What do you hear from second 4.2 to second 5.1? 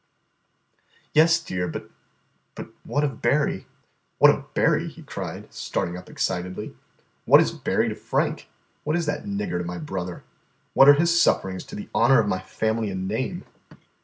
of Berry?" he